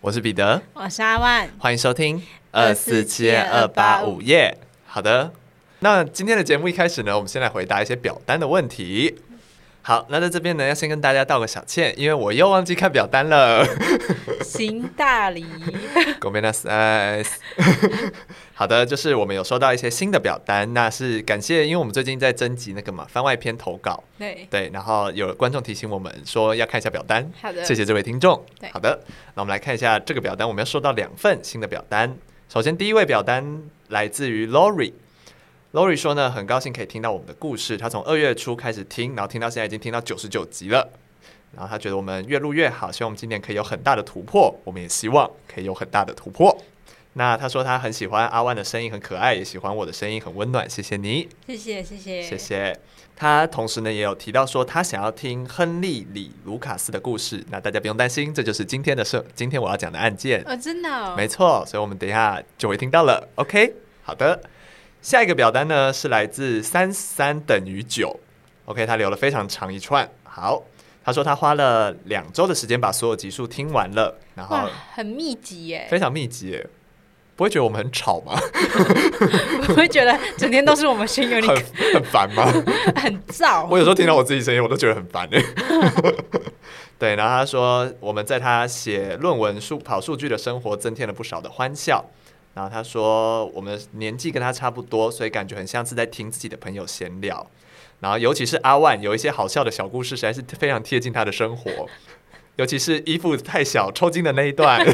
[0.00, 4.56] 我是彼得，我是阿万，欢迎收听二四七二八五夜。
[4.86, 5.32] 好的，
[5.80, 9.18] 那今天的节目一开始呢，我们先来回答一些表单的问题。
[9.83, 13.65] 好，那在这边呢，要先跟大家道个小歉，因为我又忘记看表单了。
[14.43, 15.45] 行大礼，
[16.19, 17.25] ごめんなさい。
[18.53, 28.43] 好的，就是我们有收到一些新的表单，那是感谢，因为我们最近在征集那个嘛番外篇投稿，对对，然后有观众提醒我们说要看一下表单，好的，谢谢这位听众。
[28.59, 28.99] 对，好的，
[29.33, 32.15] 那我们来看一下这个表单，我们要收到两份新的表单。
[32.49, 34.91] 首先，第一位表单来自于 Lori。
[35.74, 37.76] Lori 说呢，很高兴可以听到我们的故事。
[37.76, 40.88] 他从二月初开始听，然后听到现在已经听到九十九集了。
[41.52, 44.56] 然后他觉得我们越录越好，希望我们今年可以有很大的突破。
[44.62, 46.56] 我们也希望可以有很大的突破。
[47.14, 50.70] 那他说他很喜欢阿万的声音，很可爱，也喜欢我的声音，很温暖。
[50.70, 52.78] 谢谢你，谢谢谢谢谢谢。
[53.16, 57.44] 他同时呢也有提到说他想要听亨利里卢卡斯的故事。
[57.50, 60.40] 那大家不用担心，这就是今天的事，今天我要讲的案件。
[60.46, 61.16] 哦，真的哦？
[61.16, 63.28] 没错，所以我们等一下就会听到了。
[63.34, 64.40] OK，好的。
[65.04, 68.18] 下一个表单呢是来自三三等于九
[68.64, 70.08] ，OK，他留了非常长一串。
[70.22, 70.62] 好，
[71.04, 76.66] 他说他花了两周的时间把所有集数听完了，然后很密集耶，非常密集耶，
[77.36, 78.32] 不会觉得我们很吵吗？
[79.68, 82.46] 不会觉得整天都是我们声音有点 很很烦吗？
[82.96, 83.66] 很燥。
[83.68, 85.44] 我有时候听到我自己声音，我都觉得很烦哎。
[86.98, 92.02] 对，然后他说我们在他写论文数跑数据的生活增添了不少的欢笑。
[92.54, 97.44] 然后他说，我们年纪跟他差不多，所以感觉很像是在听自己的朋友闲聊。
[98.00, 101.88] 然后尤其是阿万有一些好笑的小故事，实在是非常贴近他的生活。
[102.56, 104.86] 尤其是衣服太小抽筋的那一段，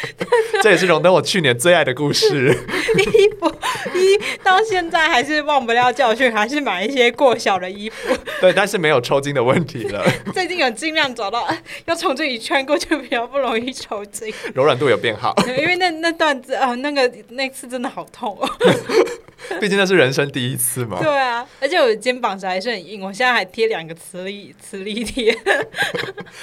[0.62, 2.56] 这也是荣登我去年最爱的故事。
[2.96, 3.46] 衣服
[3.94, 8.14] 衣到现在还是忘不了教训，还是买一些过小的衣服。
[8.40, 10.04] 对，但是没有抽筋的问题了。
[10.32, 11.46] 最近有尽量找到，
[11.86, 15.34] 要从这里穿过去比较不容易抽筋，柔软度有变好。
[15.46, 18.48] 因为那那段子啊，那个那次真的好痛哦。
[19.60, 20.98] 毕竟那是人生第一次嘛。
[21.00, 25.36] 对啊，而且我的肩膀还是很硬，我现在还贴两个磁力磁力贴。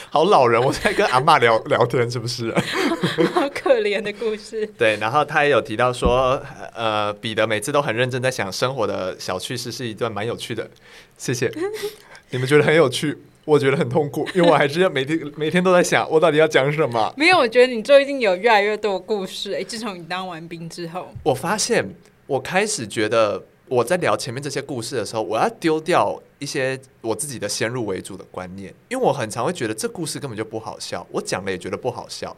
[0.09, 2.53] 好老人，我在跟阿妈聊聊天，是不是？
[3.43, 4.65] 好可怜的故事。
[4.77, 6.41] 对，然后他也有提到说，
[6.73, 10.69] 呃，彼得每次都很认真在想生活的小趣事，是一段蛮有趣的。
[11.17, 11.51] 谢谢，
[12.31, 17.13] 你们觉得很有趣，我觉得很痛苦，因为我还是要每天 每天都在想，我到底要讲什么。
[17.17, 19.53] 没有，我觉得你最近有越来越多的故事。
[19.53, 21.87] 哎，自从你当完兵之后，我发现。
[22.25, 32.35] 我开始觉得我在聊前面这些故事的时候，我要丢掉一些我自己的先入为主的观念，因为我很常会觉得这故事根本就不好笑，我讲了也觉得不好笑。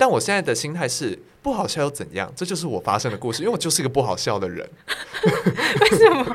[0.00, 2.32] 但我现在的心态是不好笑又怎样？
[2.34, 4.66] 这就是我发生的故事，因为我就是一个不好笑的人。
[5.82, 6.34] 为什么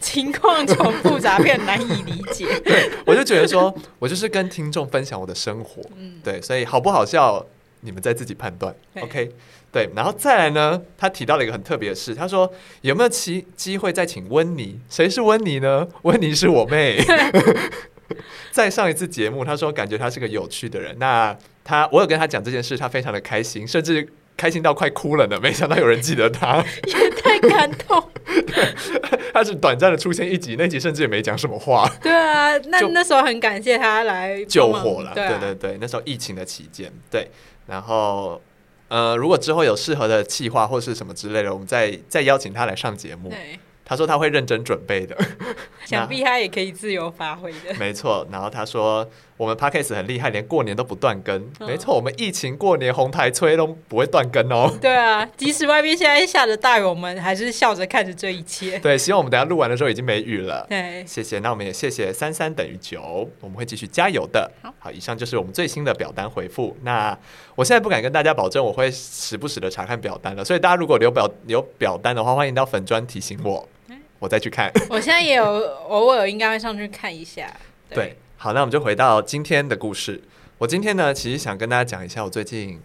[0.00, 2.46] 情况从复杂变难以理解？
[2.64, 7.44] 对，我就觉得说我就是跟听众分享我的生活，嗯，对，所以好不好笑
[7.82, 8.74] 你们再自己判断。
[9.02, 9.30] OK。
[9.70, 10.80] 对，然后再来呢？
[10.96, 14.80] 他提到了一个很特别的事，他说有没有机机会再请温妮？
[14.88, 15.86] 谁是温妮呢？
[16.00, 17.04] 温妮是我妹。
[18.50, 20.96] 在上一次节目，他说感觉他是个有趣的人。
[20.98, 25.38] 那他，我有跟他讲这件事，他非常的开心，甚至开心到快哭了呢。
[25.42, 28.02] 没想到有人记得他， 也太感动。
[28.24, 28.74] 对，
[29.34, 31.90] 他是短暂的出现一集，那集甚至也没讲什么话。
[32.00, 35.12] 对啊， 那那时候很感谢他来救火了。
[35.12, 37.28] 对啊，对对对，那时候疫情的期间，对，
[37.66, 38.40] 然后。
[38.88, 43.32] 呃，如果之后有适合的企划或是什么之类的，我们再再邀请他来上节目。
[43.84, 45.16] 他说他会认真准备的，
[45.84, 47.74] 想必他也可以自由发挥的。
[47.80, 49.04] 没错，然后他说
[49.36, 51.36] 我们 Podcast 很厉害，连过年都不断更。
[51.60, 54.72] 嗯、没错，我们疫情过年红台吹都不会断更哦。
[54.80, 58.78] 对啊，即使外面现在下着大雨，我们还是笑着看着这一切。
[58.82, 60.66] 对，希望我们等下录完的时候已经没雨了。
[60.68, 61.38] 对，谢谢。
[61.40, 64.50] 那我们也谢谢三三等于九，我们会继续加油的。
[64.62, 66.76] 好，好，以上就是我们最新的表单回复。
[66.82, 67.16] 那
[67.54, 73.68] 我现在不敢跟大家保证我会时不时的查看表单了，所以大家如果留表留表单的话，欢迎到粉专提醒我。
[74.18, 77.46] 我再去看， 我现在也有偶尔应该会上去看一下。
[77.90, 78.16] 对，对，
[78.46, 80.22] 好，那我们就回到今天的故事。
[80.56, 82.80] 我今天呢，其实想跟大家讲一下我最近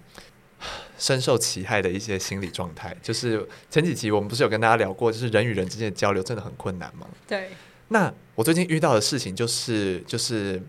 [0.98, 2.98] 深受其害的一些心理状态。
[3.00, 7.06] 就是前几集我们不是有跟大家聊过，就是人与人之间的交流真的很困难吗？
[7.28, 7.50] 对。
[7.90, 10.60] 那我最近遇到的事情就是，就是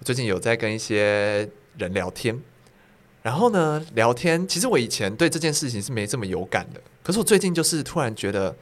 [0.00, 1.48] 我最近有在跟一些
[1.78, 2.36] 人聊天，
[3.22, 8.56] 然后呢，聊天其实我以前对这件事情是没这么有感的，可是我最近就是突然觉得。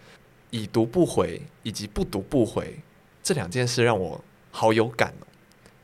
[0.50, 2.78] 已读不回以及不读不回
[3.22, 5.26] 这两件事让我好有感哦。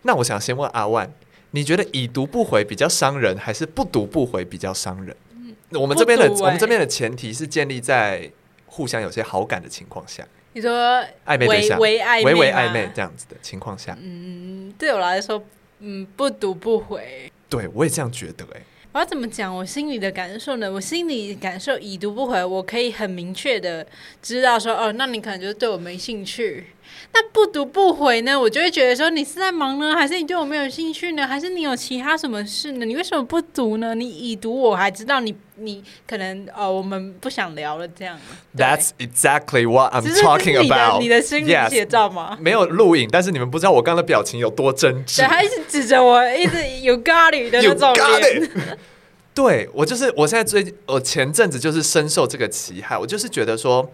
[0.03, 1.11] 那我想先问阿万，
[1.50, 5.17] 你觉得已读不回比较伤人，还是不读不回比较伤人？
[5.35, 8.31] 嗯，我们这边的、欸、我们这边的前提是建立在
[8.67, 10.71] 互相有些好感的情况下，你说
[11.27, 15.43] 暧昧对象，微暧昧，微微暧昧这样子的情况下，嗯，对我来说，
[15.81, 18.62] 嗯，不读不回，对我也这样觉得、欸，哎。
[18.91, 20.73] 我要怎么讲我心里的感受呢？
[20.73, 23.87] 我心里感受已读不回，我可以很明确的
[24.23, 26.69] 知道说，哦，那你可能就是对我没兴趣。
[27.12, 28.38] 那不读不回呢？
[28.38, 31.26] 我就会觉得说，你是在忙呢，还是你对我没有兴趣呢？
[31.26, 32.85] 还是你有其他什么事呢？
[32.85, 33.94] 你为什么不读呢？
[33.94, 38.19] 你已读我还知道你你可能呃，我们不想聊了这样。
[38.56, 41.00] That's exactly what I'm talking about。
[41.00, 45.19] 你的心理写照吗没有录影，但是你们不知道我刚刚的表情有多真挚。
[45.19, 48.50] 对，还是指着我一直 You got it 的那种脸。
[49.35, 53.88] 对，我就是，我现在最我前阵子就是深受这个其害，我就是觉得说，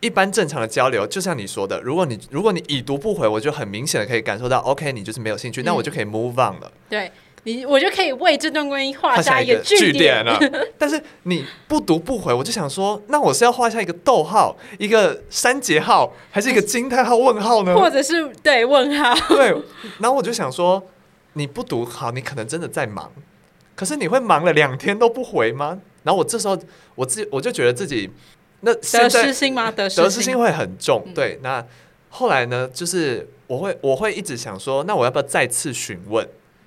[0.00, 6.70] 一般正常的交流，就像你说的，如果你如果你已读不回，我就很明显的可以感受到，OK，你就是没有兴趣，那、嗯、我就可以 move on 了。
[6.88, 7.10] 对
[7.44, 10.38] 你，我就可以为这段关系画下一个句点了。
[10.76, 17.74] 但是你不读不回，我就想说，那我是要画下一个逗号、一个删节号，还是一个惊叹号、问号呢？
[17.74, 19.14] 或者是对问号？
[19.28, 19.48] 对，
[19.98, 20.82] 然后我就想说，
[21.34, 23.10] 你不读好，你可能真的在忙。
[23.74, 25.78] 可是你会忙了两天都不回吗？
[26.02, 26.58] 然后我这时候
[26.94, 28.10] 我自我就觉得自己
[28.66, 29.70] 那 得失心吗？
[29.70, 31.02] 得失心会很重。
[31.06, 31.64] 嗯、对，那
[32.10, 32.68] 后来呢？
[32.74, 36.26] 就是我会我会一直想说，那我要不要再次询问？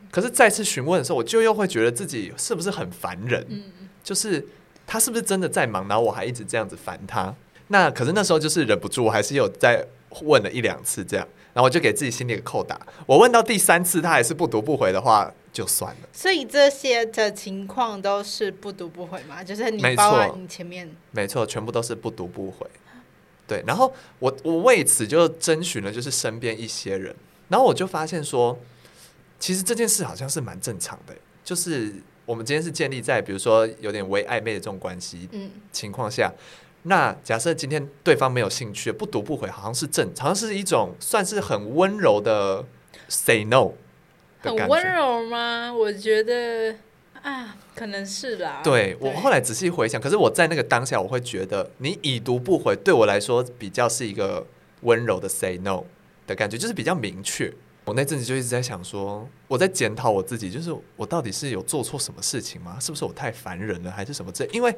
[0.09, 3.45] 可是再次询问的时候，我就又会觉得自己是不是很烦人？
[3.49, 3.63] 嗯、
[4.03, 4.47] 就是
[4.87, 5.87] 他是不是真的在忙？
[5.87, 7.35] 然后我还一直这样子烦他。
[7.67, 9.85] 那可是那时候就是忍不住，我还是有再
[10.21, 11.27] 问了一两次这样。
[11.53, 12.79] 然后我就给自己心里一个扣打。
[13.05, 15.31] 我问到第三次，他还是不读不回的话。
[15.51, 19.43] 就算了，所以这些的情况都是不读不回嘛？
[19.43, 22.67] 就是你包括你前面，没错，全部都是不读不回。
[23.47, 27.15] 对，然后我我为此就征询了，就是身边一些人，
[27.47, 28.57] 然后我就发现说，
[29.39, 31.95] 其实这件事好像是蛮正常的，就是
[32.27, 35.27] 我们今天是建立在比如说有点微暧昧的这种关系
[35.71, 36.39] 情况下，嗯、
[36.83, 42.63] 那假设今天对方没有兴趣，不读不回，好像是正，常是一种算是很温柔的
[43.07, 43.71] say no。
[44.41, 45.73] 很温柔吗？
[45.73, 46.73] 我觉得
[47.21, 48.61] 啊，可能是啦。
[48.63, 54.47] 对，对我后来仔细回想，可是我在那个当下，我会觉得你已读不回，对我来说比较是一个
[54.81, 55.83] 温柔的 say no
[56.25, 57.53] 的感觉，就是比较明确。
[57.83, 62.77] 我那阵子就一直在想说，我在检讨我自己，就是我到底是有做错什么事情吗？
[62.79, 64.31] 是不是我太烦人了，还是什么？
[64.31, 64.73] 这因为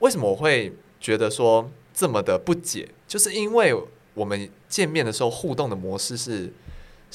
[0.00, 2.88] 为什么我会觉得说这么的不解？
[3.06, 3.72] 就是因为
[4.14, 6.52] 我们见面的时候互动的模式是。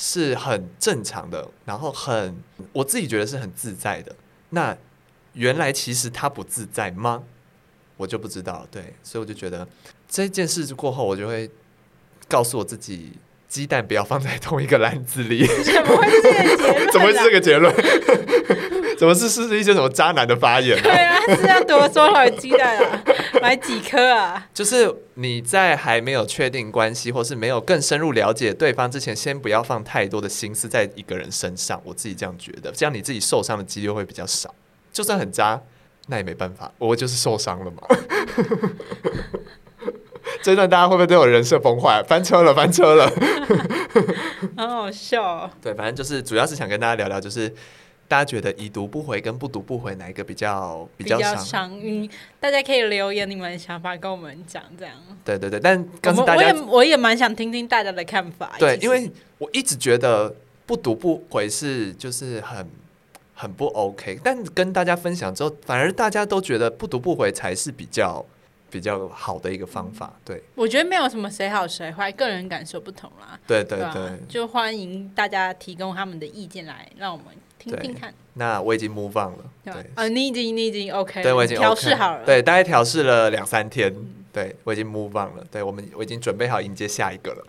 [0.02, 2.42] 是很正常的，然后很
[2.72, 4.16] 我自己觉得是很自在的。
[4.52, 4.78] 那
[5.34, 7.24] 原来其实他不自在吗？
[7.98, 8.66] 我就不知道。
[8.72, 9.68] 对，所以我就觉得
[10.08, 11.52] 这件事过后，我就会
[12.30, 13.12] 告诉我自己，
[13.50, 15.46] 鸡蛋不要放在同一个篮子里。
[15.46, 16.88] 怎么会是这个结论？
[16.88, 18.96] 怎么会是这个结论？
[18.98, 20.82] 怎么是是一些什么渣男的发言？
[20.82, 23.04] 对啊，是要多说好鸡蛋啊，
[23.42, 24.48] 买几颗啊？
[24.54, 31.82] 就是你在还没有确定关系，或是没有更深入了解对方之前，先不要放太多的心思在一个人身上。
[31.84, 34.54] 我自己这样觉得，这样你自己受伤的几率会比较少。
[34.92, 35.62] 就算很渣，
[36.08, 37.84] 那也没办法，我就是受伤了嘛。
[40.42, 42.02] 这段大家会不会对我人设崩坏？
[42.04, 43.12] 翻车了，翻车了，
[44.56, 45.50] 很好笑哦。
[45.62, 47.54] 对，反正就是主要是想跟大家聊聊，就是。
[48.10, 51.80] 大家觉得已读不回跟不读不回哪一个比较比较伤？
[51.80, 52.10] 嗯，
[52.40, 54.96] 大家可以留言你们的想法跟我们讲，这样。
[55.24, 58.56] 对对对，但告诉大家，我也我也蛮想听听大家的看法。
[58.58, 60.36] 对，因为我一直觉得
[60.66, 62.68] 不读不回是就是很
[63.36, 68.26] 很不 OK，但跟大家分享之后，反而大家都觉得不读不回才是比较
[68.72, 70.12] 比较好的一个方法。
[70.26, 73.40] 对，我觉得没有什么谁好谁坏，个人感受不同啦。
[73.46, 77.28] 对对对，对，就欢迎大家提供他们的意见来，让我们。
[77.60, 79.44] 听听看，那我已经 move on 了。
[79.66, 82.26] 对，啊，你已经你已经 OK，对我已经调、OK, 试好了。
[82.26, 85.44] 对，大概调试了两三天，嗯，对我已经 move on 了。
[85.52, 87.46] 对我们，我已经准备好迎接下一个了。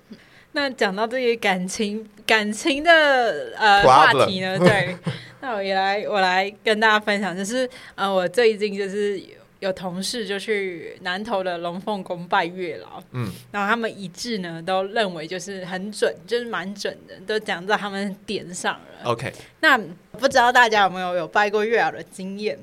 [0.52, 4.96] 那讲到这些感情感情的呃话题呢，对，
[5.40, 9.22] 那我也来我来跟大家分享，就是呃，我最近就是。
[9.60, 19.04] 有同事就去南投的龙凤宫拜月老，嗯，然后他们一致呢都认为就是很准，就是蛮准的，都讲到他们点上了。
[19.04, 19.78] OK，那
[20.12, 22.58] 不知道大家有没有有拜过月老的经验？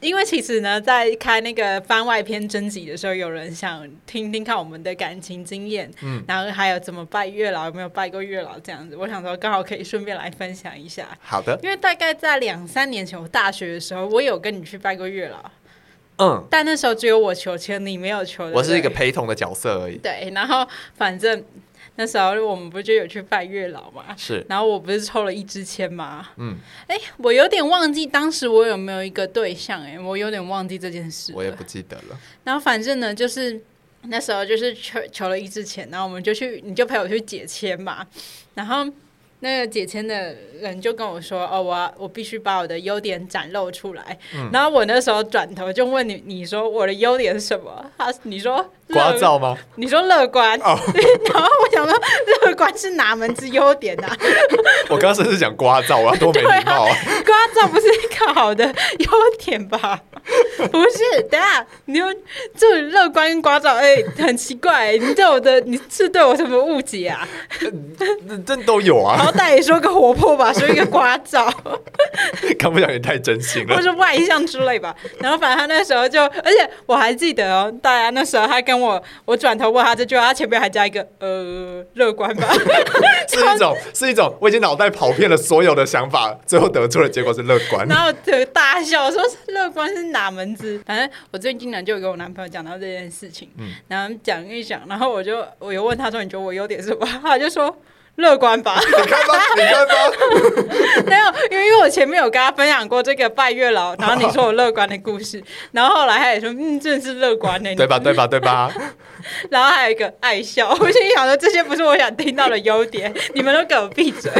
[0.00, 8.96] 因为其实呢，在开那个番外篇征集的时候，有人想听听看我们的感情经验，嗯，然后还有怎么拜月老，有没有拜过月老这样子？
[8.96, 11.06] 我想说，刚好可以顺便来分享一下。
[11.20, 15.50] 好的，因为大概在两三年前，我大学的时候，我有跟你去拜过月老。
[16.22, 18.52] 嗯，但那时候只有我求签，你没有求的。
[18.52, 19.96] 我是一个陪同的角色而已。
[19.96, 20.64] 对，然后
[20.94, 21.44] 反正
[21.96, 24.14] 那时候我们不就有去拜月老嘛？
[24.16, 24.46] 是。
[24.48, 26.28] 然后我不是抽了一支签吗？
[26.36, 26.56] 嗯。
[26.86, 31.32] 哎，我有点忘记当时我有没有一个对象，哎，我有点忘记这件事。
[31.34, 32.18] 我也不记得了。
[32.44, 33.60] 然后反正呢，就是
[34.02, 38.06] 那时候就是求求了一支签，然后我们就去，你就陪我去解签嘛，
[38.54, 38.86] 然后。
[39.44, 44.16] 那个解签的人就跟我说：“哦，我我必须把我的优点展露出来。
[44.36, 49.56] 嗯”然后我那时候转头就问你：“你说我的优点是什么？”他你说聒噪吗？
[49.76, 50.58] 你说乐观。
[50.60, 50.78] 哦、
[51.32, 51.98] 然后我想说，
[52.44, 54.16] 乐观是哪门子优点啊？
[54.88, 56.96] 我刚刚甚至讲聒噪啊，多没礼貌 啊！
[57.24, 60.00] 刮噪不是一个好的优点吧？
[60.70, 62.06] 不是，等下你又
[62.56, 67.26] 这乐观跟刮照，哎、欸，很奇怪、欸，你对我的你是对我什么误解啊？
[67.58, 69.16] 这这都有啊。
[69.16, 71.52] 好歹也说个活泼吧，说一个刮照。
[72.58, 74.94] 刚不讲也太真心了，或是外向之类吧。
[75.18, 82.48] 然后反正他那时候就，而且我还记得哦，大家那时候他跟我，我转头问他这句话，他前面还加一个呃乐观吧。
[83.28, 87.86] 是一种是一种，我已经脑袋跑遍了所有的想法，最后得出的结果是乐观。
[87.86, 90.82] 然后就大笑说乐观是哪门子？
[90.84, 97.06] 反正我最近呢就有跟我男朋友讲到这件事情，嗯，然后讲一讲，然后我就我又问他说，你觉得我优点是什么？
[97.22, 97.74] 他就说。
[98.16, 99.94] 乐观吧，你看吧，你看吧。
[101.06, 105.42] 没有，因为因为我前面有跟他分享过这个拜月老，然后你说我乐观的故事，
[105.72, 107.98] 然后后来他也说，嗯，真的是乐观呢，对吧？
[108.00, 108.26] 对吧？
[108.26, 108.70] 对吧？
[109.50, 114.30] 然后还有一个爱笑，我心里想说，这些不是我想听到的优点，你们都给我闭嘴。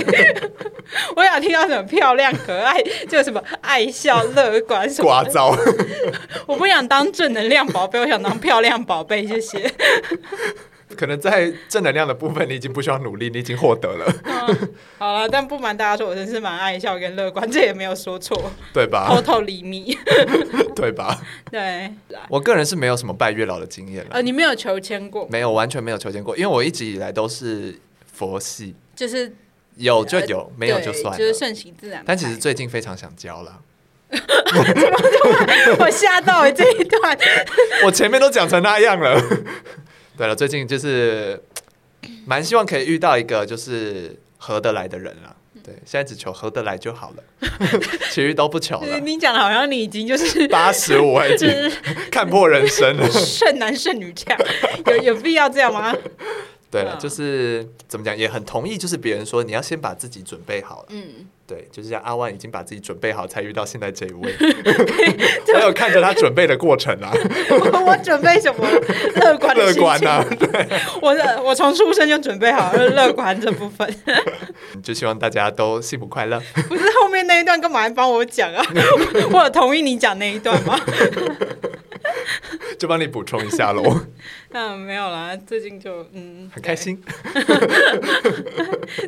[1.17, 5.09] 我想听到什么漂亮可爱，就什么爱笑、乐观什么。
[5.09, 5.57] 刮噪。
[6.47, 9.73] 我不想当正能量宝贝，我想当漂亮宝贝，谢谢。
[10.97, 14.15] 可能在正能量的部分，你已经不需要努力，你已经获得了。
[14.25, 19.09] 嗯、好了，但不瞒大家说，我真是蛮爱笑跟乐观，这也没有说错，对吧？
[19.09, 19.97] 偷偷离秘，
[20.75, 21.21] 对吧？
[21.51, 21.93] 对。
[22.29, 24.11] 我个人是没有什么拜月老的经验了。
[24.13, 25.27] 呃，你没有求签过？
[25.31, 27.79] 没有，完全没有求签过，因为我一直以来都是
[28.13, 29.35] 佛系，就是
[29.77, 32.03] 有就有，呃、没有就算了，就是顺其自然。
[32.07, 33.61] 但其实最近非常想交了。
[35.79, 37.19] 我吓到了这一段，
[37.87, 39.19] 我前面都讲成那样了。
[40.23, 41.37] 对了，最近就是
[42.25, 45.35] 蛮希望可以遇到一个就是合得来的人了。
[45.65, 47.49] 对，现在只求合得来就好了，
[48.13, 48.99] 其余都不求了。
[49.03, 51.49] 你讲的好像你已经就是八十五，已 经
[52.09, 54.41] 看破人生了，剩男剩女这样，
[54.87, 55.93] 有有必要这样吗？
[56.73, 60.87] 对了，就是怎么讲，也很同意，就是别人说你要先把自己准备好了。
[60.89, 61.27] 嗯。
[61.45, 64.33] 对，就是像阿万已经把自己准备好，才遇到现在这一位。
[65.55, 67.13] 我有看着他准备的过程啊。
[67.51, 68.67] 我， 我准备什么？
[69.17, 69.55] 乐观。
[69.59, 70.25] 乐观啊！
[70.39, 70.67] 对，
[71.03, 73.95] 我的我从出生就准备好了乐观这部分。
[74.83, 76.41] 就希望大家都幸福快乐。
[76.69, 78.65] 不是后面那一段干嘛还帮我讲啊？
[79.31, 80.81] 我有同意你讲那一段吗？
[82.83, 84.01] 就帮你补充一下喽。
[84.51, 87.01] 嗯，没有啦，最近就嗯很开心，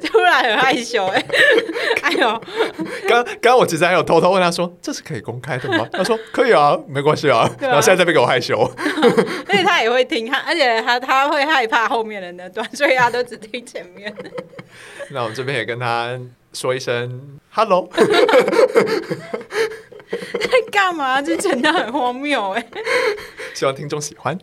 [0.06, 1.20] 突然很害羞哎，
[2.02, 2.40] 哎呦，
[3.08, 5.88] 刚刚我其实还有偷偷问他说，这是可以公开的吗？
[5.92, 8.60] 他说可以啊，没关系啊，啊然后现在这边给我害羞，
[9.48, 14.14] 而且他也会听他，而且他他会害怕后面的那段，所以他都只听前面。
[15.10, 16.16] 那我们这边也跟他
[16.52, 17.90] 说一声 hello。
[20.74, 21.22] 在干嘛？
[21.22, 22.66] 这真的很荒谬哎！
[23.54, 24.36] 希望听众喜欢。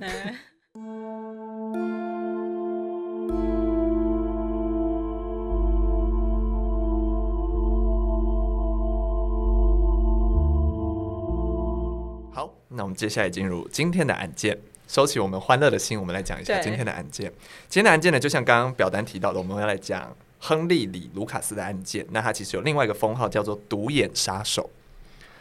[12.33, 14.57] 好，那我们接下来进入今天的案件。
[14.87, 17.31] 收起我们欢乐的心，我们来讲一下今天的案件。
[17.69, 22.05] 今天的案件呢，就像刚刚表单提到的，我们要来讲亨利·里·卢卡斯的案件。
[22.11, 24.69] 那他其实有另外一个封号，叫做“独眼杀手”。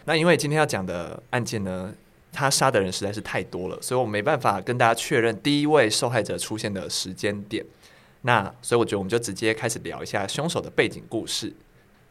[0.04, 1.92] 那因为今天要讲的案件呢，
[2.32, 7.64] 他杀的人实在是太多了，所以我没办法跟大家确认第一位受害者出现的时间点。
[8.22, 11.52] 那所以我觉得我们就直接开始聊一下凶手的背景故事。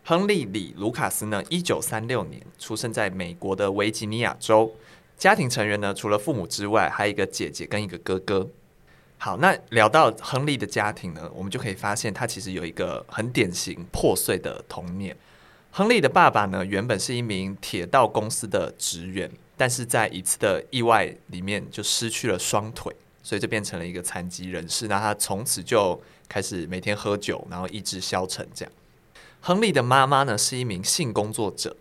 [0.04, 4.74] 亨利·里·卢卡斯呢，一九三六年出生在美国的维吉尼亚州，
[5.18, 8.48] 家庭成员呢，除了父母之外，还有一个姐姐跟一个哥哥。
[9.18, 15.16] 好，那聊到亨利的家庭呢，我们就可以发现他其实有一个很典型破碎的童年。
[15.72, 24.88] 亨利的爸爸呢，原本是一名铁道公司的职员，但是在一次的意外里面就失去了双腿，所以就变成了一个残疾人士。
[24.88, 28.46] 那他从此就开始每天喝酒，然后意志消沉。
[28.54, 28.72] 这样，
[29.40, 31.76] 亨利的妈妈呢是一名性工作者，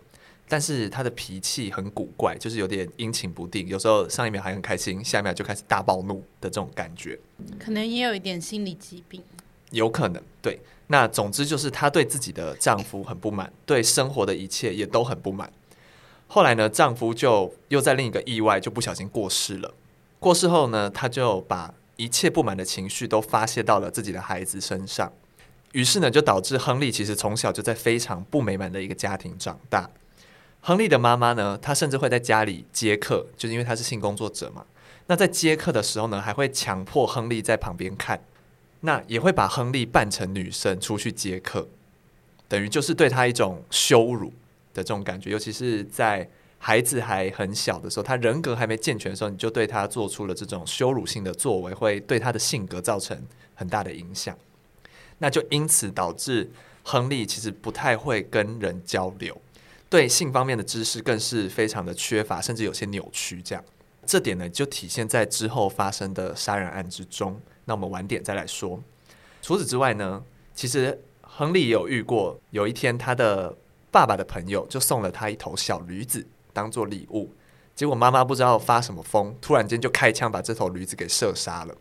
[0.47, 7.19] 但是他的脾气很古怪，就是有点阴晴不定，有时候上一秒还很开心，下一秒就开始大暴怒的这种感觉。
[7.59, 9.21] 可能也有一点心理疾病，
[9.71, 10.59] 有可能，对。
[10.91, 15.51] 那总之就是她对自己的丈夫很不满，对生活的一切也都很不满。
[16.27, 19.73] 后来呢，丈夫就又在另一个意外就不小心过世了。
[20.19, 25.11] 过世后呢，她就把一切不满的情绪都发泄到了自己的孩子身上。
[25.73, 29.89] 于是呢，就导致亨利其实从小就在非常不美满的一个家庭长大。
[30.61, 34.65] 亨利的妈妈呢，她甚至会在家里接客，就是因为她是性工作者嘛。
[35.05, 38.21] 那在接客的时候呢，还会强迫亨利在旁边看，
[38.81, 41.67] 那也会把亨利扮成女生出去接客，
[42.47, 44.29] 等于就是对他一种羞辱
[44.73, 45.29] 的这种感觉。
[45.31, 53.21] 尤其是在孩子还很小的时候，他人格还没健全的时候，你就对他做出了这种羞辱性的作为，会对他的性格造成
[53.55, 54.37] 很大的影响。
[55.17, 56.49] 那就因此导致
[56.83, 59.41] 亨利其实不太会跟人交流，
[59.89, 63.63] 对性方面的知识更是非常的缺乏，甚至有些扭曲这样。
[64.05, 67.39] 这点呢，就体现在之后发生的杀人案之中。
[67.69, 68.83] 那我们晚点再来说。
[69.41, 70.23] 除此之外呢，
[70.53, 73.55] 其实亨利也有遇过，有一天他的
[73.91, 77.31] 爸爸的朋友就送了他一头小驴子当做礼物，
[77.75, 81.75] 结果妈妈不知道发什么疯，突然间就开枪把这头驴子给射杀了。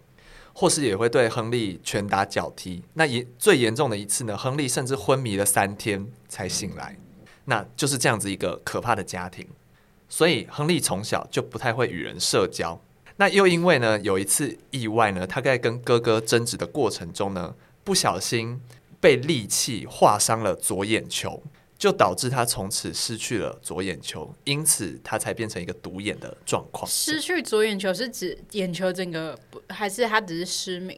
[0.54, 2.82] 或是也会对亨利拳打脚踢。
[2.94, 6.96] 那严最严重的一次呢，亨利甚至昏迷了三天才醒来。
[7.44, 9.46] 那就是这样子一个可怕的家庭。
[10.08, 12.80] 所以亨利从小就不太会与人社交。
[13.20, 18.60] 那又因为呢，有一次意外呢，他在跟哥哥争执的过程中呢，不小心
[19.00, 21.42] 被利器划伤了左眼球，
[21.76, 26.88] 就导致他从此失去了左眼球，因此他才变成一个独眼的状况。
[26.88, 29.36] 失去左眼球是指眼球整个，
[29.68, 30.96] 还是他只是失明？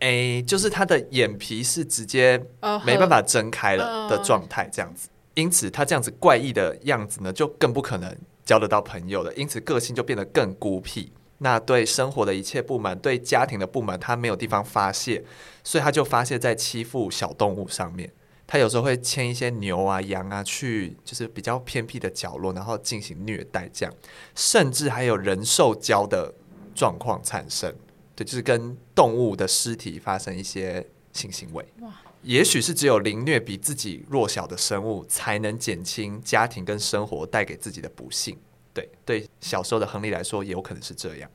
[0.00, 2.36] 诶，就是他的眼皮是直接
[2.84, 5.08] 没办法睁开了的状态，这样子。
[5.34, 8.12] 因此他这样子怪异的样子呢，就更不可能。
[8.44, 11.10] 交得到朋友了，因此个性就变得更孤僻。
[11.38, 15.24] 那对生活的一切不满，对家庭的不满，他没有地方发泄，
[15.62, 18.12] 所以他就发泄在欺负小动物上面。
[18.46, 23.94] 他有时候会牵一些牛啊、羊啊去，就是比较偏僻的角落，然后进行虐待，这样，
[24.34, 26.32] 甚至还有人兽交的
[26.74, 27.74] 状况产生。
[28.14, 31.66] 对，就是跟动物的尸体发生一些性行为。
[31.80, 31.92] 哇！
[32.22, 38.38] 也许是只有凌虐比自己弱小的生物，才能减轻家庭跟生活带给自己的不幸。
[38.74, 41.30] 对对，小时候的亨利来说，也有可能是这样。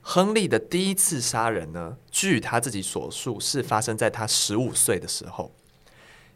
[0.00, 5.54] 亨利的第一次杀人呢，据他自己所述，是发生在他十五岁的时候，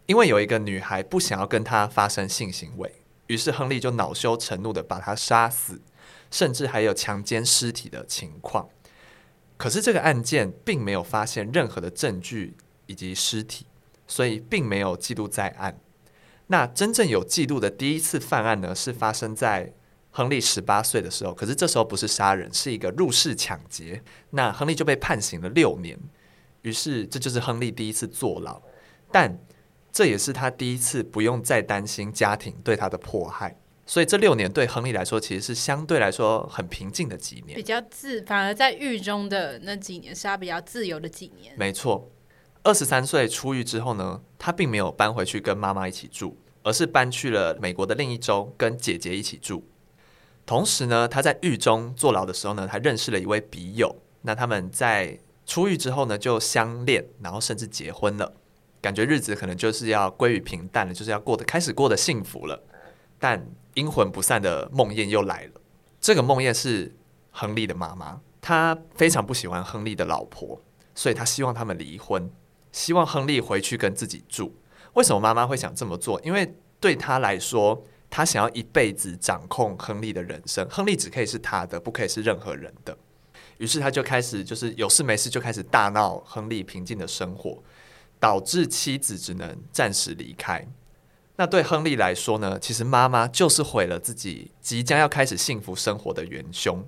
[0.06, 2.92] 因为有一个女孩不想要跟他发生性行为，
[3.28, 5.80] 于是亨利就恼羞成怒的把她杀死，
[6.30, 8.68] 甚至还有强奸尸体的情况。
[9.56, 13.64] 可是这个案件并没有发现任何的证据以及尸体。
[14.10, 15.78] 所以并没有记录在案。
[16.46, 19.74] 那真正有记录的第一次犯案呢，是发生在
[20.18, 21.32] 亨利十八岁的时候。
[21.32, 24.02] 可是这时候不是杀人，是一个入室抢劫。
[24.30, 25.96] 那亨利就被判刑了六年。
[26.62, 28.60] 于是这就是亨利第一次坐牢，
[29.12, 29.38] 但
[29.92, 33.56] 这也是他第一次不用再担心家庭对他的迫害。
[33.86, 41.54] 所以这六年对亨利来说，其实是相对来说很平静的几年，比较自，反而在狱中的那几年是他比较自由的几年。
[41.56, 42.10] 没错。
[42.64, 49.64] 二十三岁出狱之后呢，他并没有搬回去跟妈妈一起住，而是搬去了美国的另一州跟姐姐一起住。
[50.48, 53.94] 同时呢，他在狱中坐牢的时候呢，他认识了一位笔友。
[54.22, 58.32] 那他们在出狱之后呢，就相恋，然后甚至结婚了。
[58.80, 62.64] 感觉日子可能就是要归于平淡了，就是要过得开始过得幸福了。
[63.18, 65.60] 但阴魂不散的梦魇又来了。
[66.00, 66.96] 这个梦魇是
[67.30, 70.58] 亨利的妈妈，她非常不喜欢亨利的老婆，
[70.94, 72.30] 所以她希望他们离婚。
[72.72, 74.56] 希望亨利回去跟自己住。
[74.94, 76.18] 为什么妈妈会想这么做？
[76.22, 80.66] 因为对他来说，他想要一辈子掌控亨利的人生。
[80.70, 82.96] 亨利只可以是他的，不可以是任何人的。
[83.58, 87.62] 于是他就开始，就是有事没事就开始大闹亨利平静的生活，
[88.20, 90.66] 导致妻子只能暂时离开。
[91.36, 92.58] 那对亨利来说呢？
[92.58, 96.84] 其实妈妈就是毁了自己即将要开始幸福生活的元凶。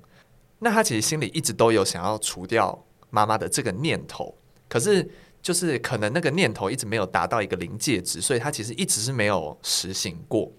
[0.58, 4.36] 那他其实心里一直都有想要除掉妈妈的这个念头，
[4.68, 5.10] 可是。
[5.42, 10.52] 就是可能那个念头一直没有达到一个临界值，所以他其实一直是没有实行过。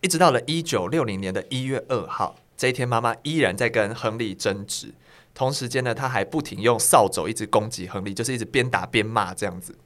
[0.00, 4.94] 一直到了一九六零年的一月二号，这一天妈妈依然在跟亨利争执，
[5.34, 9.76] 同时间呢，他还不停用扫帚一直攻击亨利，就是一直边打边骂这样子。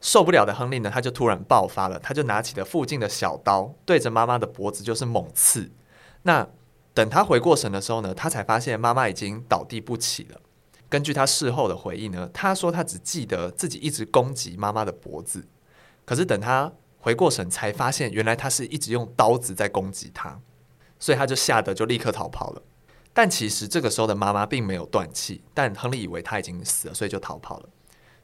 [0.00, 5.70] 受不了的亨利呢，他就突然爆发了，他就拿起了附近的小刀，对着妈妈的脖子就是猛刺。
[6.22, 6.48] 那
[6.94, 10.40] 等他回过神的时候呢，他才发现妈妈已经倒地不起了。
[10.88, 15.46] 根据他事后的回忆呢，他说他只记得自己一直攻击妈妈的脖子，
[16.04, 20.40] 可是等他回过神，才发现原来他是一直用刀子在攻击他，
[20.98, 22.62] 所以他就吓得就立刻逃跑了。
[23.14, 27.68] 但其实这个时候的妈妈并没有断气，但亨利以为他已经死了，所以就逃跑了。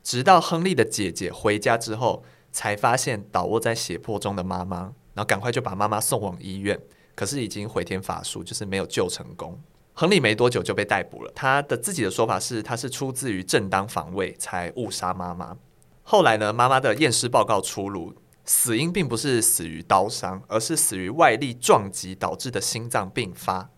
[0.02, 6.78] 直到亨利的姐姐回家之后，才发现倒卧在血泊中的妈妈，然后赶快就把妈妈送往医院，
[7.14, 9.58] 可是已经回天乏术，就是没有救成功。
[9.94, 11.32] 亨利没多久就被逮捕了。
[11.34, 15.56] 他的自己的说法是，他是出自于正当防卫才误杀妈妈。
[16.02, 18.12] 后来呢，妈妈的验尸报告出炉，
[18.44, 23.70] 死因并不是死于刀伤，而是死于外力撞击导致的心脏病发。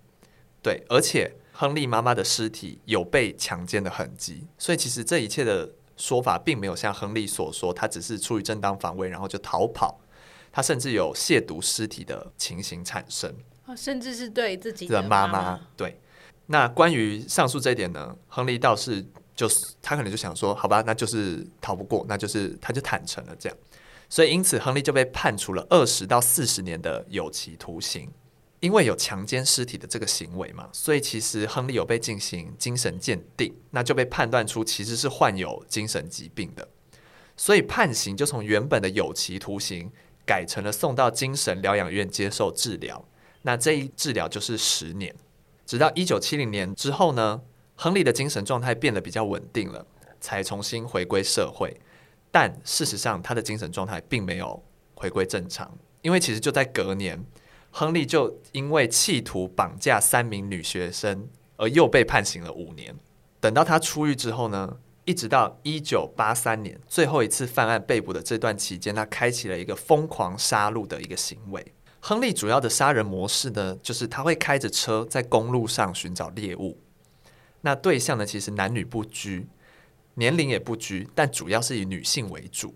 [0.62, 10.00] 对，而且亨利妈妈的尸体有被强奸的痕迹，所以其实这一切的说法并没有像亨利所说，他只是出于正当防卫然后就逃跑，
[10.50, 13.32] 他甚至有亵渎尸体的情形产生。
[13.66, 15.60] 哦，甚至是对自己的妈妈。
[15.76, 16.00] 对，
[16.46, 23.56] 那关于上述这一点呢，亨利倒是就是他可能就想说，好吧，那就是逃不过，那就是他就坦诚了这样，
[24.08, 28.10] 所以因此亨利就被判处了二十到四十年的有期徒刑。
[28.60, 36.66] 因为有强奸尸体的这个行为嘛，所以其实亨利有被进行精神鉴定，那就被判断出其实是患有精神疾病的，
[37.36, 39.92] 所以判刑就从原本的有期徒刑
[40.24, 43.06] 改成了送到精神疗养院接受治疗。
[43.42, 45.14] 那这一治疗就是十年，
[45.66, 47.42] 直到一九七零年之后呢，
[47.76, 49.86] 亨利的精神状态变得比较稳定了，
[50.18, 51.78] 才重新回归社会。
[52.38, 54.62] 但事实上，他的精神状态并没有
[54.94, 57.24] 回归正常，因为其实就在隔年。
[57.70, 62.94] 亨利就因为企图绑架三名女学生而又被判刑了五年。
[63.40, 71.72] 等到他出狱之后呢，一直到一九八三年最后一次犯案被捕的这段期间，他开启了一个疯狂杀戮的一个行为。
[72.00, 76.78] 亨利主要的杀人模式呢，就是他会开着车在公路上寻找猎物。
[77.62, 79.46] 那对象呢，其实男女不拘，
[80.16, 82.74] 年龄也不拘，但主要是以女性为主。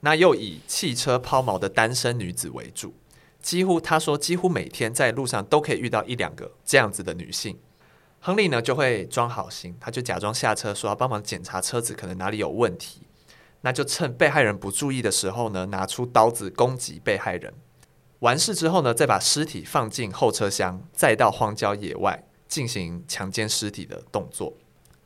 [0.00, 2.94] 那又以汽车抛锚的单身女子为主。
[3.42, 7.58] 几乎他说，几乎每天在路上都可以遇到一两个这样子的女性。
[8.20, 13.02] 亨利呢就会装好心，他就假装下车说要帮忙检查车子，可能哪里有问题。
[13.60, 17.52] 那就趁被害人不注意的时候呢，拿出刀子攻击被害人。
[18.20, 24.52] 完事之后呢，再把尸体放进后车厢，再到荒郊野外进行强奸尸体的动作。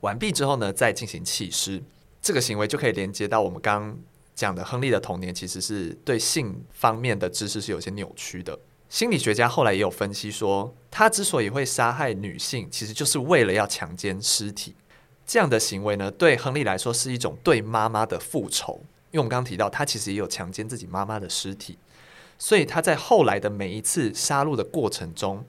[0.02, 1.82] 完毕之后呢，再进行弃尸。
[2.20, 3.98] 这个行为就可以连接到我们刚。
[4.34, 8.58] 讲的亨利的童年其实是对性方面的知识是有些扭曲的。
[8.88, 14.74] 心理学家后来也有分析说，他之所以会杀害女性，其实就是为了要强奸尸体。
[15.26, 18.80] 这样的行为呢，对亨利来说是一种对妈妈的复仇。
[19.10, 21.76] 因为我们刚刚提到，他其实也有强奸自己妈妈的尸体，
[22.38, 25.44] 所以他在后来的每一次杀戮的过程中，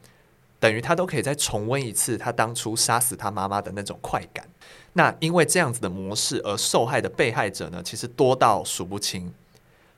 [0.63, 4.47] 等于他都可以再重温一次他当初杀死他妈妈的那种快感。
[4.93, 9.33] 那因为这样子的模式而受害的被害者呢，其实多到数不清，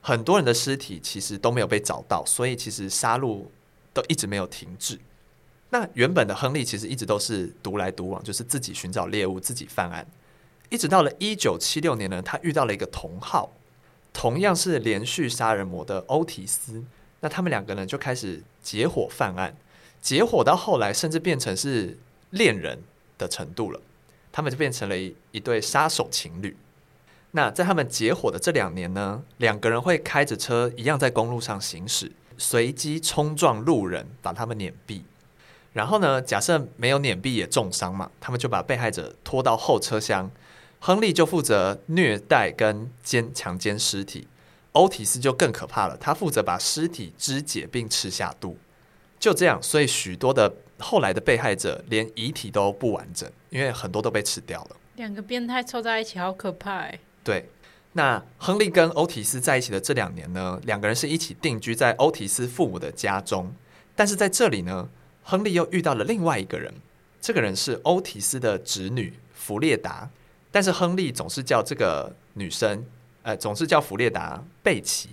[0.02, 3.44] 很多人的尸体其实都没有被找到，所以其实杀戮
[3.94, 5.00] 都一直没有停止。
[5.70, 10.08] 那原本的亨利其实一直都是独来独往，就是自己寻找猎物，自己犯案。
[10.70, 13.52] 一直到了一九七六年呢，他遇到了一个同号，
[14.12, 16.84] 同样是连续杀人魔的欧提斯。
[17.20, 19.56] 那他们两个呢就开始结伙犯案，
[20.06, 21.98] 结伙到后来甚至变成是
[22.30, 22.78] 恋人
[23.18, 23.82] 的程度了。
[24.32, 26.56] 他们就变成了一一对杀手情侣。
[27.32, 35.02] 那在他们结伙的这两年呢，两个人会开着车一样在公路上行驶，随机冲撞路人，把他们碾毙。
[35.74, 40.30] 然后呢，假设没有碾毙也重伤嘛，他们就把被害者拖到后车厢。
[40.80, 44.28] 亨利就负责虐待跟奸强奸尸体，
[44.74, 48.56] 欧提斯就更可怕了，他负责把尸体肢解并吃下肚。
[49.26, 50.54] 就这样，所以许多的。
[50.78, 54.76] 后来的被害者连遗体都不完整，因为很多都被吃掉了。
[54.98, 57.00] 两个变态凑在一起，好可怕哎！
[57.24, 57.50] 对，
[57.94, 63.56] 那亨利跟欧提斯在一起的这两年呢，两个人是一起定居在欧提斯父母的家中。
[63.96, 64.90] 但是在这里呢，
[65.24, 66.74] 亨利又遇到了另外一个人，
[67.22, 70.10] 这个人是欧提斯的侄女弗列达。
[70.52, 72.86] 但是亨利总是叫这个女生，
[73.24, 75.12] 呃，总是叫弗列达贝奇，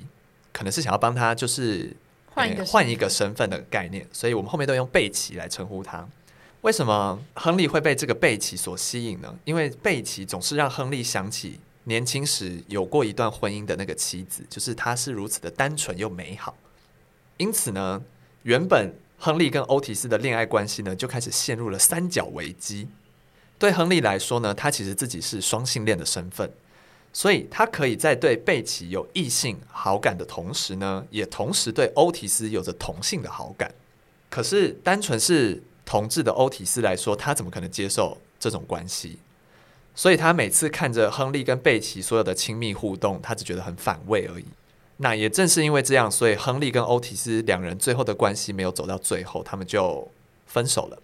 [0.52, 1.96] 可能是想要帮她，就是。
[2.34, 6.06] 换一个换一个身份的概念，所以我们后面都用贝奇来称呼他。
[6.62, 9.34] 为什么亨利会被这个贝奇所吸引呢？
[9.44, 16.56] 因为贝奇总是让亨利想起年轻时有过一段婚姻的那个妻子，就是她是如此的单纯又美好。
[17.36, 18.00] 因此呢，
[18.44, 22.86] 原本亨利跟欧提斯的恋爱关系呢，就开始陷入了三角危机。
[23.58, 26.50] 对亨利来说呢，他其实自己是双性恋的身份。
[27.12, 33.74] 所以他可以在对贝奇有异性好感的同时呢，也同时对欧提斯有着同性的好感。
[34.30, 39.18] 可是单纯是同志的欧提斯来说，他怎么可能接受这种关系？
[39.94, 44.46] 所以他每次看着亨利跟贝奇所有的亲密互动，他只觉得很反胃而已。
[44.96, 50.10] 那也正是因为这样，所以亨利跟欧提斯两人最后的关系没有走到最后，他们就
[50.46, 50.98] 分手了。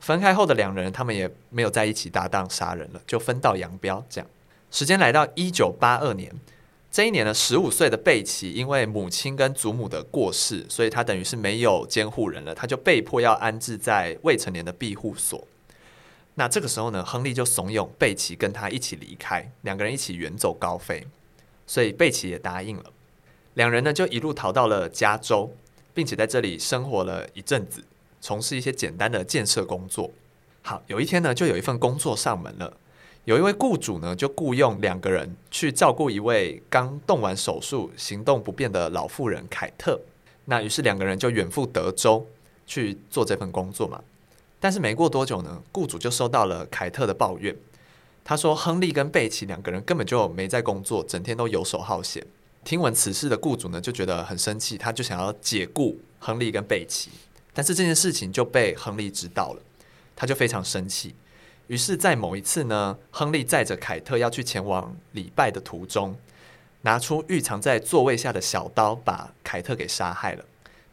[0.00, 4.30] 分开后的两人，他们也没有在一起搭档杀人了，就分道扬镳这样。
[4.74, 6.34] 时间来到一九八二年，
[6.90, 15.46] 这一年呢，十五岁的贝奇因为母亲跟祖母的过世，所以他等于是没有监护人了，他就被迫要安置在未成年的庇护所。
[16.34, 21.06] 那这个时候呢，亨利就怂恿贝奇跟他一起离开，两个人一起远走高飞，
[21.68, 22.86] 所以贝奇也答应了。
[23.52, 25.54] 两人呢就一路逃到了加州，
[25.94, 27.84] 并且在这里生活了一阵子，
[28.20, 30.10] 从事一些简单的建设工作。
[30.62, 32.76] 好，有一天呢，就有一份工作上门了。
[33.24, 39.98] 有一位雇主呢，就雇佣两个人去照顾一位刚动完手术、行动不便的老妇人凯特。
[40.44, 42.26] 那于是两个人就远赴德州
[42.66, 43.98] 去做这份工作嘛。
[44.60, 47.56] 但是没过多久呢，雇主就收到了凯特的抱怨。
[48.22, 52.22] 他说，亨利跟贝奇两个人根本就没在工作，整天都游手好闲。
[52.62, 57.10] 听闻此事的雇主呢，就觉得很生气，他就想要解雇亨利跟贝奇。
[57.54, 59.62] 但是这件事情就被亨利知道了，
[60.14, 61.14] 他就非常生气。
[61.66, 66.14] 于是，在某一次呢，亨利载着凯特要去前往礼拜的途中，
[66.82, 70.44] 拿出预藏在座位下的小刀，把凯特给杀害了，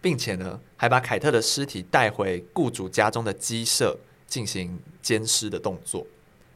[0.02, 6.08] 并且呢，还把凯特的尸体带回雇主家中的鸡舍进行奸尸的动作。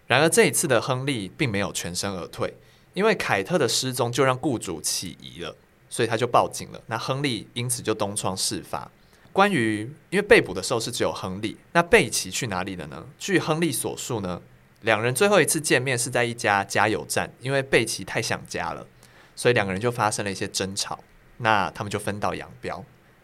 [0.08, 2.54] 然而，这一次的亨利并没有全身而退，
[2.94, 5.54] 因为凯特的失踪就让雇主起疑了，
[5.90, 6.82] 所以他就报警了。
[6.86, 8.90] 那亨利因此就东窗事发。
[9.36, 13.06] 关于，因为被捕的时候是只有亨利，那贝奇去哪里了呢？
[13.20, 14.42] 据亨利所述呢，
[14.84, 18.88] 两人最后一次见面是在一家加油站，因为贝奇太想家了，
[19.36, 21.04] 所以两个人就发生了一些争吵，
[21.40, 22.82] 那他们就分道扬镳。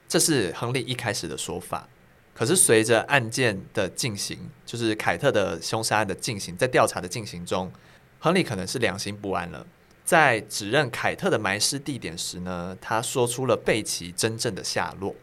[0.10, 1.88] 这是亨利一开始的说法。
[2.34, 7.71] 可是随着案件的进行，就是凯特的凶杀案的进行，在调查的进行中，
[8.19, 9.65] 亨利可能是良心不安了，
[10.04, 15.15] 在指认凯特的埋尸地点时呢，他说出了贝奇真正的下落。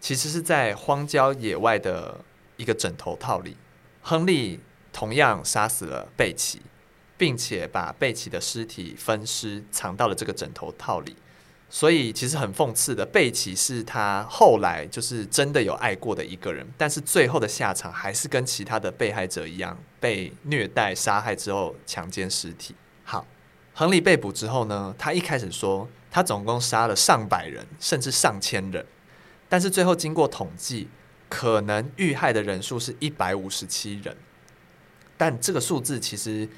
[0.00, 2.20] 其实是在荒郊野外的
[2.56, 3.56] 一个枕头套里，
[4.02, 4.60] 亨利
[4.92, 6.62] 同样杀死了贝奇，
[7.16, 11.16] 并且把贝奇的尸体分尸藏到了这个枕头套里。
[11.68, 22.72] 所以其实很讽刺的，贝奇是他后来就是真的有爱过的一个人，但是最后的下场还是跟其他的被害者一样，被虐待、杀害之后强奸尸体。
[23.02, 23.26] 好，
[23.74, 28.86] 亨利被捕之后呢，他一开始说他总共杀了上百人，甚至上千人。
[29.48, 30.88] 但是最后经过统计，
[31.28, 34.16] 可能遇害的人数是一百五十七人，
[35.16, 36.48] 但这个数字其实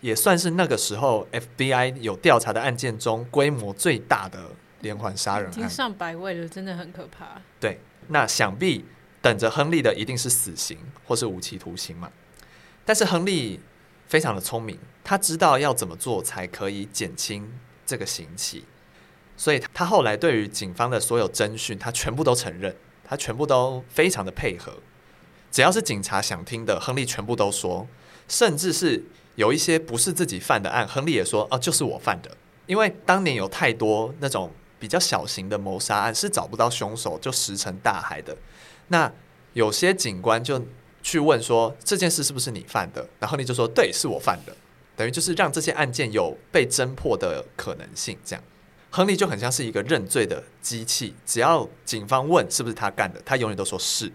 [0.00, 4.50] 也算是那个时候 FBI 有调查的案件中规模最大的
[4.80, 7.40] 连环杀人案，已经上百位了，真的很可怕。
[7.58, 8.84] 对，那想必
[9.20, 12.10] 等着亨利的一定是死刑或是无期徒刑嘛。
[12.86, 13.60] 但是亨利
[14.08, 17.52] 非常的聪明，他知道要怎么做才可以减轻
[17.84, 18.64] 这个刑期。
[19.40, 24.70] 所以他后来对于警方的所有侦讯，他全部都承认，他全部都非常的配合。
[25.50, 27.88] 只要是警察想听的，亨利全部都说，
[28.28, 29.02] 甚至是
[29.36, 32.30] 有一些不是自己犯的案，亨利也说，哦，就是我犯的。
[32.66, 38.36] 因为当年有太多那种比较小型的谋杀案是找不到凶手就石沉大海的。
[38.88, 39.10] 那
[39.54, 40.62] 有些警官就
[41.02, 43.00] 去问说，这件事是不是你犯的？
[43.18, 44.54] 然后亨利就说，对，是我犯的。
[44.94, 48.44] 等于就是让这些案件有被侦破的可能性，这样。
[48.90, 54.12] 亨利就很像是一个认罪的机器，只要警方问是不是他干的，他永远都说是。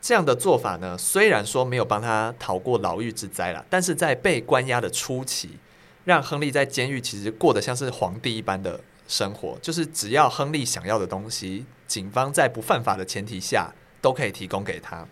[0.00, 5.58] 这样的做法呢，虽然说没有帮他逃过牢狱之灾啦，但是在被关押的初期，
[6.04, 15.06] 让亨利在监狱其实过得像是皇帝一般的生活，就是只要亨利想要的东西，警方在不犯法的前提下都可以提供给他。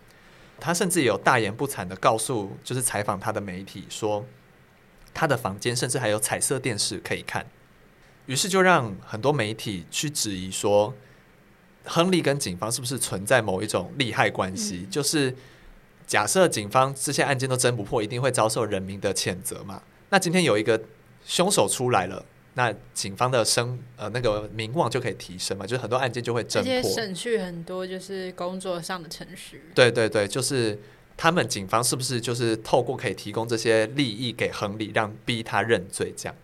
[0.61, 4.25] 他甚至有大言不惭的告诉，就是采访他的媒体说，
[5.13, 7.47] 他的房间甚至还有彩色电视可以看。
[8.27, 10.95] 于是就让很多媒体去质疑说，
[11.85, 14.81] 亨利跟警方是不是存在某一种利害关系？
[14.85, 15.35] 嗯、就是
[16.07, 19.83] 假设警方这些案件都侦不破，一定会遭受人民的谴责嘛？
[20.09, 20.81] 那今天有一个
[21.27, 25.67] 凶手出来了，那警方的声呃那个名望就可以提升嘛？
[25.67, 26.91] 就是很多案件就会侦破。
[26.91, 29.63] 省去很多就是工作上的程序。
[29.75, 30.79] 对对对，就是
[31.17, 36.35] 他们警方是不是就是透过可以提供这些利益给亨利，让逼他认罪这样？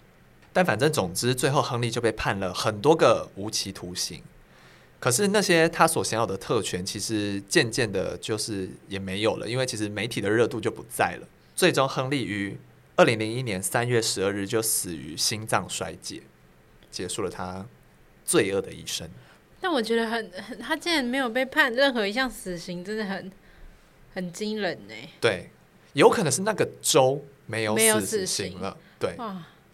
[0.52, 4.22] 但反正总之，最后亨利就被判了很多个无期徒刑。
[4.98, 11.26] 可是那些他所享有的特权，其实渐渐的，就是也没有了，因为其实媒体的热度就不在了。
[11.56, 12.58] 最终，亨利于
[12.96, 16.20] 二零零一年三月十二日就死于心脏衰竭，
[16.90, 17.64] 结束了他
[18.26, 19.08] 罪恶的一生。
[19.58, 23.32] 但我觉得很很，他竟然没有被判任何一项死刑，真的很
[24.14, 24.94] 很惊人呢。
[25.20, 25.48] 对，
[25.94, 28.76] 有可能是那个州没有死刑了。
[28.98, 29.16] 对。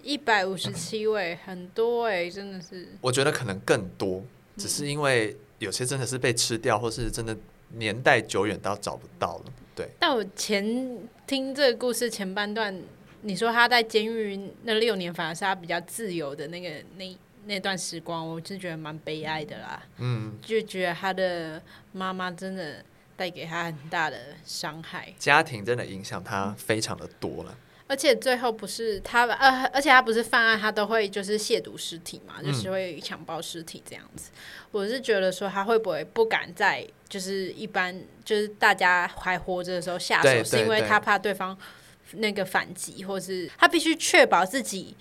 [0.07, 2.89] 一百五十七位，嗯、很多哎、欸，真的是。
[3.01, 4.23] 我觉得可能更多，
[4.57, 7.37] 只是因为有些真的是被吃掉，或是真的
[7.71, 9.45] 年代久远到找不到了。
[9.75, 9.89] 对。
[9.99, 10.65] 但我前
[11.27, 12.81] 听这个故事前半段，
[13.23, 19.83] 你说他在监狱那六年，反而是他比较自由的那个那那段时光，我就觉得蛮悲哀的啦。
[19.99, 20.39] 嗯。
[20.41, 22.85] 就觉得他的妈妈真的
[23.17, 27.59] 带给他很大的伤害，家庭真的影响他非常的多了。
[27.89, 34.31] 而且最后不是他呃，而且他不是犯案，他都会就是亵渎尸体嘛，嗯、就是会强暴尸体这样子。
[34.73, 41.57] 我是觉得说他会不会不敢在就是一般就是大家还活着的时候下手，是因为他怕对方
[42.13, 44.97] 那个反击，或是他必须确保自己。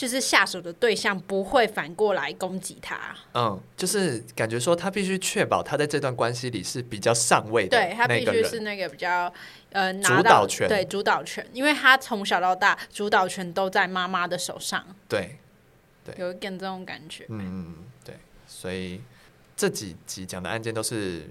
[0.00, 2.98] 就是下手的对象不会反过来攻击他。
[3.34, 9.30] 嗯，就是感觉说他必须确保他在这段关系里是比较上位的，对他必须是那个比较
[9.72, 14.82] 呃拿到主导权，对主导权，因为他从小到大主导权都在妈妈的手上。
[15.06, 15.36] 对，
[16.02, 17.26] 对，有一点这种感觉。
[17.28, 18.14] 嗯，对，
[18.46, 19.02] 所以
[19.54, 21.28] 这几集讲的案件都是，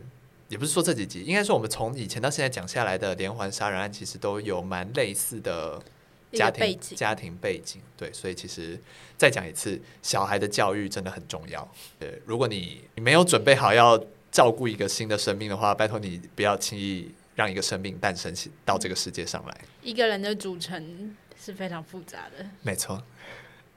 [0.47, 5.82] 也不是说这几集，应该说我们从以前到现在讲下来的连环杀人案，其实都有蛮类似的。
[6.31, 8.79] 家庭背景，家庭背景，对，所以其实
[9.17, 11.67] 再讲一次，小孩的教育真的很重要。
[11.99, 13.97] 对，如果你你没有准备好要
[14.31, 19.57] 照顾一个新的生命的话，拜托你不要轻易让一个生命诞生到这个世界上来。
[19.81, 23.01] 一个人的组成是非常复杂的，没错。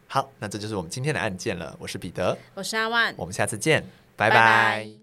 [0.06, 1.74] 好，那这就是我们今天的案件了。
[1.80, 3.82] 我是彼得，我是阿万，我们下次见，
[4.14, 4.36] 拜拜。
[4.36, 5.01] 拜拜。